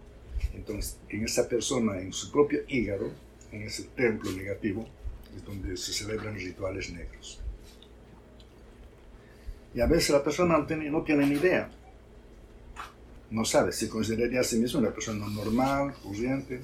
entonces, 0.54 0.98
en 1.08 1.24
esa 1.24 1.48
persona, 1.48 2.00
en 2.00 2.12
su 2.12 2.32
propio 2.32 2.60
hígado, 2.68 3.10
en 3.52 3.62
ese 3.62 3.84
templo 3.84 4.30
negativo, 4.32 4.86
es 5.36 5.44
donde 5.44 5.76
se 5.76 5.92
celebran 5.92 6.34
rituales 6.34 6.90
negros. 6.90 7.40
Y 9.74 9.80
a 9.80 9.86
veces 9.86 10.10
la 10.10 10.22
persona 10.22 10.58
no 10.58 11.02
tiene 11.02 11.26
ni 11.26 11.34
idea. 11.34 11.70
No 13.30 13.44
sabe, 13.44 13.72
se 13.72 13.88
consideraría 13.88 14.40
a 14.40 14.44
sí 14.44 14.56
mismo 14.56 14.80
una 14.80 14.90
persona 14.90 15.26
normal, 15.28 15.94
corriente, 16.02 16.60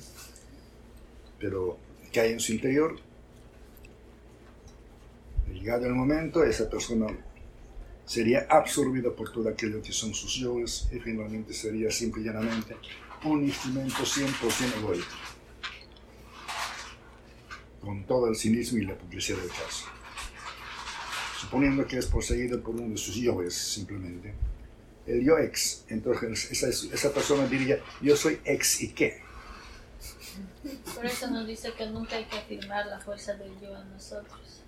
pero 1.38 1.78
que 2.10 2.20
hay 2.20 2.32
en 2.32 2.40
su 2.40 2.52
interior. 2.52 2.96
Llegado 5.52 5.86
el 5.86 5.94
momento, 5.94 6.42
esa 6.42 6.68
persona 6.70 7.06
sería 8.06 8.46
absorbida 8.48 9.10
por 9.10 9.30
todo 9.32 9.48
aquello 9.48 9.82
que 9.82 9.92
son 9.92 10.14
sus 10.14 10.34
yoes 10.36 10.88
y 10.92 10.98
finalmente 11.00 11.52
sería 11.52 11.90
simple 11.90 12.22
y 12.22 12.24
llanamente 12.26 12.76
un 13.24 13.44
instrumento 13.44 14.02
100% 14.02 14.78
egoísta, 14.78 15.14
con 17.80 18.04
todo 18.04 18.28
el 18.28 18.36
cinismo 18.36 18.78
y 18.78 18.86
la 18.86 18.96
publicidad 18.96 19.38
del 19.38 19.48
caso. 19.48 19.86
Suponiendo 21.40 21.86
que 21.86 21.98
es 21.98 22.06
poseído 22.06 22.62
por 22.62 22.74
uno 22.74 22.90
de 22.90 22.98
sus 22.98 23.14
yoes, 23.16 23.54
simplemente. 23.54 24.34
El 25.06 25.24
yo 25.24 25.38
ex, 25.38 25.84
entonces 25.88 26.50
esa, 26.50 26.68
esa 26.68 27.12
persona 27.12 27.46
diría, 27.46 27.78
yo 28.00 28.16
soy 28.16 28.40
ex 28.44 28.80
y 28.82 28.92
qué. 28.92 29.22
Por 30.94 31.04
eso 31.04 31.30
nos 31.30 31.46
dice 31.46 31.72
que 31.74 31.86
nunca 31.86 32.16
hay 32.16 32.24
que 32.24 32.38
afirmar 32.38 32.86
la 32.86 32.98
fuerza 33.00 33.34
del 33.34 33.52
yo 33.60 33.76
en 33.76 33.90
nosotros. 33.92 34.62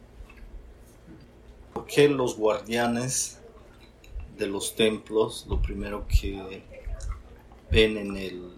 ¿Por 1.72 1.86
qué 1.86 2.08
los 2.08 2.36
guardianes 2.36 3.38
de 4.36 4.46
los 4.46 4.76
templos, 4.76 5.46
lo 5.48 5.60
primero 5.62 6.06
que 6.06 6.62
ven 7.70 7.96
en 7.96 8.16
el, 8.16 8.50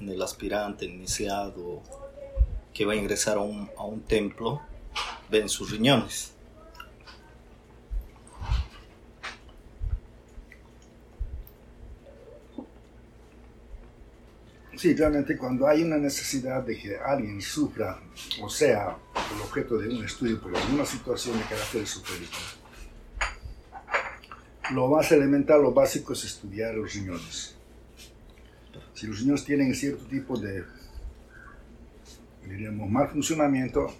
en 0.00 0.08
el 0.08 0.22
aspirante, 0.22 0.84
iniciado, 0.84 1.82
que 2.72 2.84
va 2.84 2.92
a 2.92 2.96
ingresar 2.96 3.38
a 3.38 3.40
un, 3.40 3.70
a 3.76 3.84
un 3.84 4.02
templo, 4.02 4.60
ven 5.30 5.48
sus 5.48 5.70
riñones. 5.70 6.32
Sí, 14.76 14.94
realmente 14.94 15.36
cuando 15.38 15.66
hay 15.66 15.82
una 15.82 15.96
necesidad 15.96 16.62
de 16.62 16.76
que 16.76 16.96
alguien 16.98 17.40
sufra 17.40 17.98
o 18.42 18.48
sea 18.48 18.96
el 19.34 19.40
objeto 19.40 19.78
de 19.78 19.88
un 19.88 20.04
estudio 20.04 20.38
por 20.40 20.54
alguna 20.54 20.84
situación 20.84 21.38
de 21.38 21.44
carácter 21.44 21.86
superior, 21.86 22.28
lo 24.72 24.88
más 24.88 25.10
elemental, 25.12 25.62
lo 25.62 25.72
básico 25.72 26.12
es 26.12 26.24
estudiar 26.24 26.74
los 26.74 26.92
riñones. 26.92 27.54
Si 28.94 29.06
los 29.06 29.20
riñones 29.20 29.44
tienen 29.44 29.74
cierto 29.74 30.04
tipo 30.06 30.38
de, 30.38 30.64
diríamos, 32.44 32.90
mal 32.90 33.08
funcionamiento, 33.08 33.94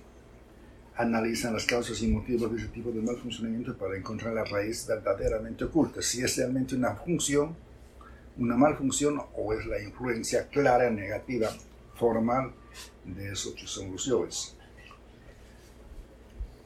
analizan 0.96 1.54
las 1.54 1.64
causas 1.64 2.00
y 2.02 2.08
motivos 2.08 2.50
de 2.52 2.58
ese 2.58 2.68
tipo 2.68 2.90
de 2.90 3.00
mal 3.00 3.16
funcionamiento 3.16 3.76
para 3.76 3.96
encontrar 3.96 4.34
la 4.34 4.44
raíz 4.44 4.86
verdaderamente 4.86 5.64
oculta, 5.64 6.02
si 6.02 6.22
es 6.22 6.36
realmente 6.36 6.74
una 6.74 6.94
función, 6.94 7.54
una 8.38 8.56
mal 8.56 8.76
función 8.76 9.20
o 9.34 9.52
es 9.52 9.66
la 9.66 9.80
influencia 9.80 10.48
clara, 10.48 10.90
negativa, 10.90 11.48
formal 11.94 12.52
de 13.04 13.32
esos 13.32 13.54
que 13.54 13.66
son 13.66 13.92
los 13.92 14.04
yoes. 14.04 14.56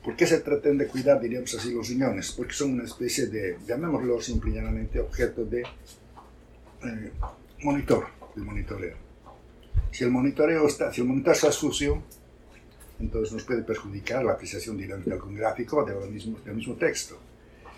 ¿Por 0.02 0.16
qué 0.16 0.26
se 0.26 0.40
tratan 0.40 0.78
de 0.78 0.86
cuidar, 0.86 1.20
diríamos 1.20 1.54
así, 1.54 1.74
los 1.74 1.88
riñones? 1.88 2.32
Porque 2.32 2.54
son 2.54 2.72
una 2.72 2.84
especie 2.84 3.26
de, 3.26 3.58
llamémoslo 3.66 4.20
simple 4.20 4.50
y 4.50 4.54
llanamente, 4.54 4.98
objeto 4.98 5.44
de 5.44 5.60
eh, 5.62 7.12
monitor, 7.62 8.06
de 8.34 8.42
monitoreo. 8.42 8.96
Si 9.90 10.04
el 10.04 10.10
monitoreo 10.10 10.66
está, 10.66 10.92
si 10.92 11.02
el 11.02 11.06
monitor 11.06 11.34
está 11.34 11.52
sucio, 11.52 12.02
entonces 12.98 13.32
nos 13.32 13.44
puede 13.44 13.62
perjudicar 13.62 14.24
la 14.24 14.32
apreciación 14.32 14.76
de 14.78 15.12
algún 15.12 15.34
gráfico 15.34 15.84
del 15.84 16.10
mismo, 16.10 16.38
del 16.40 16.54
mismo 16.54 16.74
texto. 16.74 17.18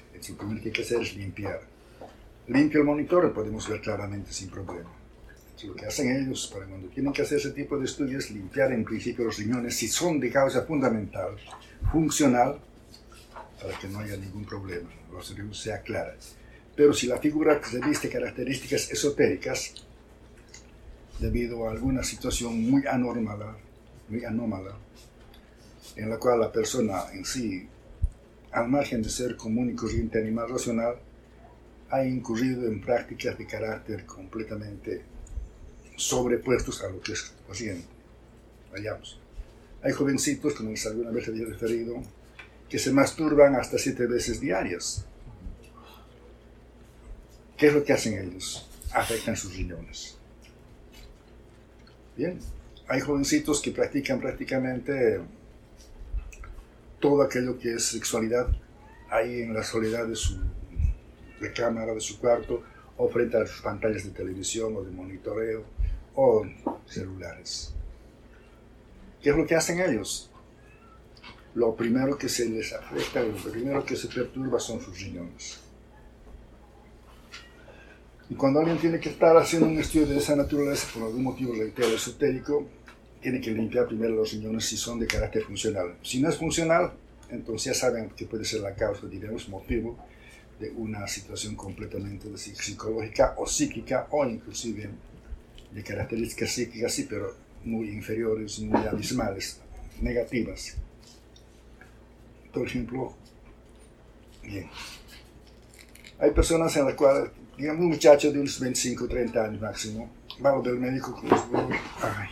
Entonces, 0.07 0.31
lo 0.31 0.39
primero 0.39 0.63
que 0.63 0.69
hay 0.69 0.73
que 0.73 0.83
hacer 0.83 1.03
es 1.03 1.17
limpiar. 1.17 1.72
Limpio 2.49 2.81
el 2.81 2.87
monitor 2.87 3.33
podemos 3.33 3.69
ver 3.69 3.81
claramente 3.81 4.33
sin 4.33 4.49
problema. 4.51 4.91
Entonces, 5.43 5.69
lo 5.69 5.75
que 5.77 5.87
hacen 5.87 6.17
ellos 6.17 6.51
para 6.53 6.67
cuando 6.67 6.89
tienen 6.89 7.13
que 7.13 7.23
hacer 7.23 7.39
ese 7.39 7.53
tipo 7.53 7.79
de 7.79 7.85
estudios 7.85 8.25
es 8.25 8.31
limpiar 8.33 8.73
en 8.73 8.85
principio 8.85 9.25
los 9.25 9.39
riñones 9.39 9.77
si 9.77 9.87
son 9.87 10.19
de 10.19 10.31
causa 10.31 10.63
fundamental, 10.63 11.37
funcional, 11.93 12.59
para 13.61 13.79
que 13.79 13.89
no 13.89 14.01
haya 14.01 14.17
ningún 14.17 14.45
problema, 14.45 14.91
la 15.15 15.23
solución 15.23 15.55
sea 15.55 15.81
clara. 15.83 16.17
Pero 16.75 16.93
si 16.93 17.07
la 17.07 17.19
figura 17.19 17.61
reviste 17.73 18.09
características 18.09 18.91
esotéricas, 18.91 19.75
debido 21.21 21.69
a 21.69 21.71
alguna 21.71 22.03
situación 22.03 22.69
muy 22.69 22.85
anómala, 22.87 23.57
muy 24.09 24.25
anómala, 24.25 24.73
en 25.95 26.11
la 26.11 26.19
cual 26.19 26.41
la 26.41 26.51
persona 26.51 27.05
en 27.13 27.25
sí, 27.25 27.69
al 28.51 28.69
margen 28.69 29.03
de 29.03 29.11
ser 29.11 29.37
común 29.37 29.71
y 29.71 29.75
corriente 29.75 30.19
animal 30.19 30.49
racional, 30.49 30.97
ha 31.93 32.03
incurrido 32.07 32.67
en 32.67 32.81
prácticas 32.81 33.37
de 33.37 33.47
carácter 33.47 34.07
completamente 34.07 35.03
sobrepuestos 35.95 36.83
a 36.83 36.89
lo 36.89 37.03
que 37.03 37.13
es 37.13 37.35
corriente. 37.47 37.87
Vayamos. 38.73 39.21
Hay 39.83 39.93
jovencitos, 39.93 40.55
como 40.55 40.71
les 40.71 40.87
alguna 40.87 41.11
vez 41.11 41.29
había 41.29 41.45
referido, 41.45 42.03
que 42.71 42.79
se 42.79 42.93
masturban 42.93 43.57
hasta 43.57 43.77
siete 43.77 44.07
veces 44.07 44.41
diarias. 44.41 45.05
¿Qué 47.59 47.67
es 47.67 47.75
lo 47.75 47.85
que 47.85 47.93
hacen 47.93 48.19
ellos? 48.19 48.67
Afectan 48.95 49.37
sus 49.37 49.55
riñones. 49.55 50.17
Bien, 52.17 52.39
hay 52.89 53.01
jovencitos 53.01 53.61
que 53.61 53.71
practican 53.71 54.19
prácticamente 54.19 55.21
todo 57.01 57.21
aquello 57.21 57.59
que 57.59 57.75
es 57.75 57.85
sexualidad 57.85 58.49
ahí 59.11 59.43
en 59.43 59.53
la 59.53 59.63
soledad 59.63 60.07
de 60.07 60.17
su 60.17 60.41
cámara, 61.51 61.95
de 61.95 62.01
su 62.01 62.21
cuarto, 62.21 62.63
o 62.97 63.09
frente 63.09 63.37
a 63.37 63.47
sus 63.47 63.63
pantallas 63.63 64.05
de 64.05 64.11
televisión 64.11 64.77
o 64.77 64.83
de 64.83 64.91
monitoreo 64.91 65.65
o 66.15 66.45
celulares. 66.87 67.75
¿Qué 69.23 69.31
es 69.31 69.37
lo 69.37 69.47
que 69.47 69.55
hacen 69.55 69.81
ellos? 69.81 70.31
Lo 71.55 71.75
primero 71.75 72.17
que 72.17 72.29
se 72.29 72.49
les 72.49 72.73
afecta, 72.73 73.23
lo 73.23 73.35
primero 73.35 73.85
que 73.85 73.97
se 73.97 74.09
perturba 74.09 74.59
son 74.59 74.81
sus 74.81 75.01
riñones. 75.01 75.61
Y 78.31 78.35
cuando 78.35 78.61
alguien 78.61 78.79
tiene 78.79 78.99
que 78.99 79.11
estar 79.11 79.37
haciendo 79.37 79.69
un 79.69 79.79
estudio 79.79 80.07
de 80.07 80.17
esa 80.17 80.35
naturaleza, 80.35 80.89
por 80.95 81.03
algún 81.05 81.25
motivo, 81.25 81.55
reitero, 81.55 81.89
esotérico, 81.89 82.67
tiene 83.21 83.41
que 83.41 83.51
limpiar 83.51 83.87
primero 83.87 84.15
los 84.15 84.33
riñones 84.33 84.65
si 84.65 84.77
son 84.77 84.99
de 84.99 85.07
carácter 85.07 85.45
funcional. 85.45 85.97
Si 86.03 86.21
no 86.21 86.29
es 86.29 86.37
funcional, 86.37 86.93
entonces 87.29 87.73
ya 87.73 87.75
saben 87.75 88.11
que 88.11 88.27
puede 88.27 88.45
ser 88.45 88.61
la 88.61 88.75
causa, 88.75 89.07
diremos, 89.07 89.49
motivo 89.49 89.99
de 90.63 90.71
una 90.71 91.09
situación 91.09 91.57
completamente 91.57 92.29
psicológica 92.37 93.35
o 93.37 93.47
psíquica 93.47 94.07
o 94.11 94.25
inclusive 94.25 94.89
de 95.73 95.83
características 95.83 96.53
psíquicas, 96.53 96.93
sí, 96.93 97.07
pero 97.11 97.35
muy 97.65 97.89
inferiores, 97.89 98.61
muy 98.61 98.87
abismales, 98.87 99.61
negativas. 100.01 100.77
Por 102.53 102.67
ejemplo, 102.67 103.13
bien, 104.45 104.69
hay 106.21 106.31
personas 106.31 106.77
en 106.77 106.85
las 106.85 106.95
cuales, 106.95 107.31
digamos, 107.59 107.83
un 107.83 107.89
muchacho 107.91 108.31
de 108.31 108.39
unos 108.39 108.61
25, 108.61 109.09
30 109.09 109.45
años 109.45 109.61
máximo, 109.61 110.11
va 110.45 110.53
al 110.53 110.79
médico, 110.79 111.21
ay, 112.03 112.29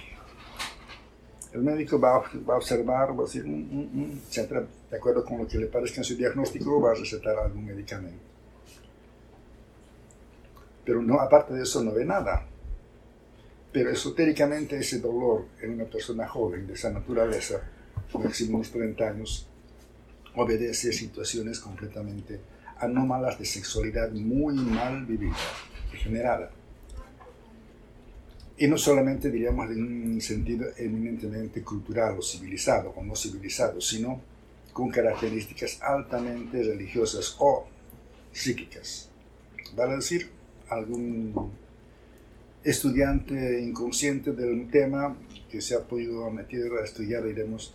el 1.52 1.62
médico 1.62 1.98
va, 1.98 2.16
a 2.16 2.56
observar, 2.56 3.18
va 3.18 3.22
a 3.22 3.26
decir, 3.26 3.44
mm, 3.44 3.50
mm, 3.50 4.02
mm", 4.02 4.20
de 4.90 4.96
acuerdo 4.96 5.24
con 5.24 5.38
lo 5.38 5.48
que 5.48 5.58
le 5.58 5.66
parezca 5.66 6.00
en 6.00 6.04
su 6.04 6.16
diagnóstico, 6.16 6.80
va 6.80 6.92
a 6.92 6.94
recetar 6.94 7.36
algún 7.38 7.66
medicamento. 7.66 8.22
Pero 10.84 11.02
no, 11.02 11.20
aparte 11.20 11.54
de 11.54 11.62
eso 11.62 11.82
no 11.82 11.92
ve 11.92 12.04
nada. 12.04 12.46
Pero 13.72 13.90
esotéricamente 13.90 14.76
ese 14.76 15.00
dolor 15.00 15.46
en 15.60 15.74
una 15.74 15.84
persona 15.84 16.26
joven 16.26 16.66
de 16.66 16.74
esa 16.74 16.90
naturaleza, 16.90 17.60
máximo 18.14 18.56
unos 18.56 18.70
30 18.70 19.08
años, 19.08 19.46
obedece 20.34 20.90
a 20.90 20.92
situaciones 20.92 21.60
completamente 21.60 22.40
anómalas 22.78 23.38
de 23.38 23.44
sexualidad 23.44 24.10
muy 24.10 24.54
mal 24.54 25.04
vivida, 25.04 25.36
degenerada 25.92 26.50
y 28.60 28.68
no 28.68 28.76
solamente 28.76 29.30
diríamos 29.30 29.70
en 29.70 30.12
un 30.12 30.20
sentido 30.20 30.68
eminentemente 30.76 31.62
cultural 31.62 32.18
o 32.18 32.22
civilizado 32.22 32.90
o 32.90 33.02
no 33.02 33.16
civilizado, 33.16 33.80
sino 33.80 34.20
con 34.74 34.90
características 34.90 35.80
altamente 35.80 36.62
religiosas 36.62 37.36
o 37.38 37.66
psíquicas. 38.30 39.08
Vale 39.74 39.96
decir, 39.96 40.28
algún 40.68 41.52
estudiante 42.62 43.62
inconsciente 43.62 44.32
del 44.32 44.70
tema 44.70 45.16
que 45.50 45.62
se 45.62 45.74
ha 45.74 45.80
podido 45.80 46.30
meter 46.30 46.70
a 46.74 46.84
estudiar, 46.84 47.24
diremos, 47.24 47.74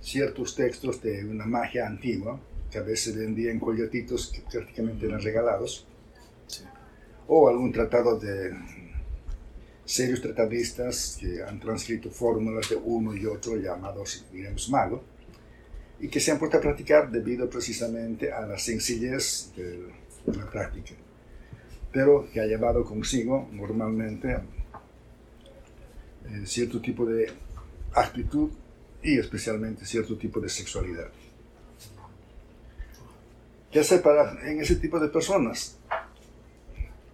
ciertos 0.00 0.56
textos 0.56 1.00
de 1.02 1.24
una 1.24 1.46
magia 1.46 1.86
antigua, 1.86 2.40
que 2.68 2.78
a 2.78 2.82
veces 2.82 3.16
vendían 3.16 3.60
colletitos 3.60 4.32
que 4.32 4.40
prácticamente 4.40 5.06
eran 5.06 5.22
regalados, 5.22 5.86
o 7.28 7.48
algún 7.48 7.70
tratado 7.70 8.18
de 8.18 8.50
serios 9.86 10.20
tratadistas 10.20 11.16
que 11.18 11.42
han 11.42 11.60
transcrito 11.60 12.10
fórmulas 12.10 12.68
de 12.68 12.76
uno 12.76 13.14
y 13.14 13.24
otro 13.24 13.56
llamados, 13.56 14.26
digamos, 14.32 14.68
malo, 14.68 15.02
y 16.00 16.08
que 16.08 16.20
se 16.20 16.32
han 16.32 16.38
puesto 16.38 16.58
a 16.58 16.60
practicar 16.60 17.10
debido 17.10 17.48
precisamente 17.48 18.30
a 18.32 18.40
la 18.46 18.58
sencillez 18.58 19.52
de 19.56 19.86
la 20.36 20.50
práctica, 20.50 20.92
pero 21.92 22.28
que 22.30 22.40
ha 22.40 22.46
llevado 22.46 22.84
consigo 22.84 23.48
normalmente 23.52 24.32
eh, 26.28 26.42
cierto 26.44 26.80
tipo 26.80 27.06
de 27.06 27.30
actitud 27.94 28.50
y 29.02 29.18
especialmente 29.18 29.86
cierto 29.86 30.18
tipo 30.18 30.40
de 30.40 30.48
sexualidad. 30.48 31.10
¿Qué 33.70 33.80
hacer 33.80 34.02
para, 34.02 34.48
en 34.48 34.60
ese 34.60 34.76
tipo 34.76 34.98
de 34.98 35.08
personas? 35.08 35.75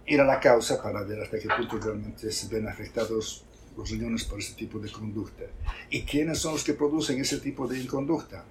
Ir 0.05 0.19
a 0.21 0.25
la 0.25 0.39
causa 0.39 0.81
para 0.81 1.03
ver 1.03 1.21
hasta 1.21 1.39
qué 1.39 1.47
punto 1.47 1.77
realmente 1.77 2.31
se 2.31 2.47
ven 2.47 2.67
afectados 2.67 3.45
los 3.75 3.89
riñones 3.89 4.23
por 4.25 4.39
ese 4.39 4.53
tipo 4.53 4.79
de 4.79 4.91
conducta. 4.91 5.45
¿Y 5.89 6.03
quiénes 6.03 6.39
son 6.39 6.53
los 6.53 6.63
que 6.63 6.73
producen 6.73 7.19
ese 7.19 7.39
tipo 7.39 7.67
de 7.67 7.85
conducta? 7.87 8.43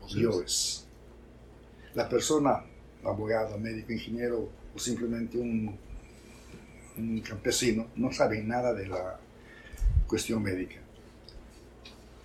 Los 0.00 0.12
yoes. 0.14 0.86
La 1.94 2.08
persona, 2.08 2.64
abogado, 3.04 3.58
médico, 3.58 3.92
ingeniero 3.92 4.48
o 4.74 4.78
simplemente 4.78 5.38
un, 5.38 5.76
un 6.96 7.20
campesino, 7.20 7.88
no 7.94 8.12
sabe 8.12 8.42
nada 8.42 8.74
de 8.74 8.88
la 8.88 9.20
cuestión 10.06 10.42
médica. 10.42 10.76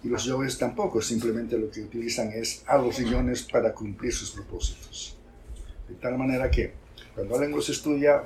Y 0.02 0.08
los 0.08 0.24
yoes 0.24 0.58
tampoco, 0.58 1.02
simplemente 1.02 1.58
lo 1.58 1.70
que 1.70 1.82
utilizan 1.82 2.32
es 2.32 2.64
a 2.66 2.78
los 2.78 2.98
riñones 2.98 3.44
para 3.44 3.74
cumplir 3.74 4.14
sus 4.14 4.32
propósitos. 4.32 5.18
De 5.88 5.96
tal 5.96 6.18
manera 6.18 6.50
que 6.50 6.74
cuando 7.16 7.36
alguien 7.36 7.52
los 7.52 7.70
estudia, 7.70 8.24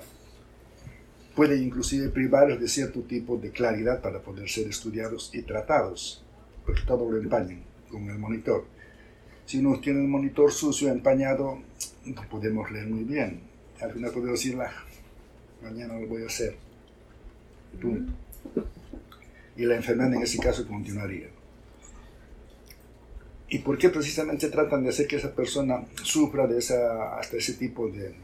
puede 1.36 1.58
inclusive 1.58 2.10
privarlos 2.10 2.60
de 2.60 2.67
cierto 2.67 3.02
tipo 3.02 3.38
de 3.38 3.52
claridad 3.52 4.02
para 4.02 4.22
poder 4.22 4.50
ser 4.50 4.67
estudiados 4.67 5.32
y 5.34 5.41
tratados, 5.41 6.24
porque 6.65 6.82
todo 6.86 7.10
lo 7.10 7.17
empañan 7.17 7.63
con 7.89 8.10
el 8.10 8.19
monitor. 8.19 8.65
Si 9.46 9.60
uno 9.60 9.80
tiene 9.80 10.02
el 10.02 10.08
monitor 10.08 10.52
sucio, 10.52 10.89
empañado, 10.89 11.60
no 12.06 12.30
podemos 12.30 12.69
leer 12.72 12.88
muy 12.88 13.04
bien. 13.04 13.41
Al 13.82 13.91
final 13.91 14.12
podemos 14.12 14.39
decir, 14.39 14.58
mañana 15.62 16.00
lo 16.00 16.08
voy 16.08 16.24
a 16.24 16.28
hacer. 16.28 16.56
Punto. 17.82 18.13
Y 19.58 19.65
la 19.65 19.76
enfermedad 19.76 20.13
en 20.13 20.22
ese 20.22 20.39
caso 20.39 20.67
continuaría. 20.67 21.28
¿Y 23.50 23.60
por 23.60 23.78
qué 23.78 23.89
precisamente 23.89 24.50
tratan 24.50 24.84
de 24.84 24.89
hacer 24.89 25.08
que 25.08 25.17
esa 25.17 25.34
persona 25.34 25.86
sufra 26.02 26.48
de 26.48 26.58
esa, 26.58 27.19
hasta 27.19 27.38
ese 27.38 27.54
tipo 27.54 27.88
de, 27.88 28.15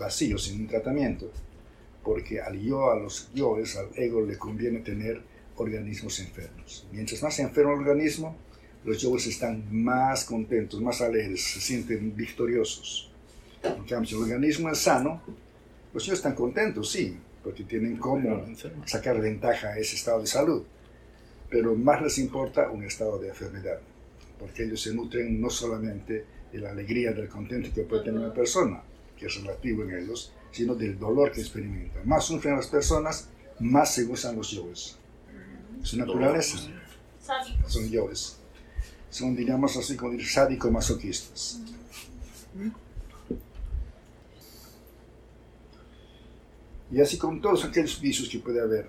vacío, 0.00 0.38
sin 0.38 0.62
un 0.62 0.66
tratamiento, 0.66 1.30
porque 2.02 2.40
al 2.40 2.58
yo, 2.58 2.90
a 2.90 2.98
los 2.98 3.30
yoes, 3.34 3.76
al 3.76 3.90
ego 3.94 4.24
le 4.24 4.36
conviene 4.36 4.80
tener 4.80 5.22
organismos 5.56 6.18
enfermos. 6.20 6.86
Mientras 6.90 7.22
más 7.22 7.38
enfermo 7.38 7.72
el 7.74 7.80
organismo, 7.80 8.36
los 8.84 9.00
yoes 9.02 9.26
están 9.26 9.64
más 9.70 10.24
contentos, 10.24 10.80
más 10.80 11.02
alegres, 11.02 11.42
se 11.42 11.60
sienten 11.60 12.16
victoriosos. 12.16 13.12
En 13.62 13.84
cambio, 13.84 14.08
si 14.08 14.14
el 14.14 14.22
organismo 14.22 14.70
es 14.70 14.78
sano, 14.78 15.22
los 15.92 16.04
yoes 16.06 16.18
están 16.18 16.34
contentos, 16.34 16.90
sí, 16.90 17.18
porque 17.44 17.64
tienen 17.64 17.98
cómo 17.98 18.42
sacar 18.86 19.20
ventaja 19.20 19.68
a 19.68 19.78
ese 19.78 19.96
estado 19.96 20.20
de 20.20 20.26
salud. 20.26 20.64
Pero 21.50 21.74
más 21.74 22.00
les 22.00 22.18
importa 22.18 22.70
un 22.70 22.84
estado 22.84 23.18
de 23.18 23.28
enfermedad, 23.28 23.80
porque 24.38 24.64
ellos 24.64 24.80
se 24.80 24.94
nutren 24.94 25.40
no 25.40 25.50
solamente 25.50 26.24
de 26.50 26.58
la 26.58 26.70
alegría, 26.70 27.12
del 27.12 27.28
contento 27.28 27.68
que 27.74 27.82
puede 27.82 28.04
tener 28.04 28.20
una 28.20 28.32
persona, 28.32 28.82
que 29.20 29.26
es 29.26 29.34
relativo 29.36 29.82
en 29.84 29.98
ellos, 29.98 30.32
sino 30.50 30.74
del 30.74 30.98
dolor 30.98 31.30
que 31.30 31.42
experimentan. 31.42 32.08
Más 32.08 32.24
sufren 32.24 32.56
las 32.56 32.68
personas, 32.68 33.28
más 33.60 33.94
se 33.94 34.04
gozan 34.04 34.34
los 34.34 34.50
yoes. 34.50 34.96
Su 35.82 35.98
naturaleza. 35.98 36.58
Son 37.66 37.88
yoes. 37.90 38.38
Son, 39.10 39.36
digamos 39.36 39.76
así, 39.76 39.94
como 39.94 40.12
decir, 40.12 40.26
sádico-masoquistas. 40.26 41.60
Y 46.90 47.00
así 47.00 47.18
con 47.18 47.40
todos 47.40 47.64
aquellos 47.64 48.00
vicios 48.00 48.28
que 48.28 48.38
puede 48.38 48.60
haber. 48.60 48.88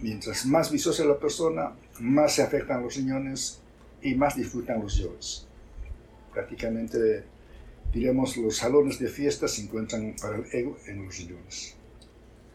Mientras 0.00 0.44
más 0.44 0.70
viciosa 0.70 1.04
la 1.04 1.18
persona, 1.18 1.72
más 2.00 2.34
se 2.34 2.42
afectan 2.42 2.82
los 2.82 2.96
riñones 2.96 3.60
y 4.02 4.14
más 4.14 4.36
disfrutan 4.36 4.80
los 4.80 4.96
yoes. 4.96 5.46
Prácticamente, 6.32 7.24
diríamos, 7.92 8.36
los 8.36 8.56
salones 8.56 8.98
de 8.98 9.08
fiesta 9.08 9.48
se 9.48 9.62
encuentran 9.62 10.14
para 10.20 10.36
el 10.36 10.44
ego 10.52 10.76
en 10.86 11.04
los 11.04 11.16
riñones. 11.16 11.77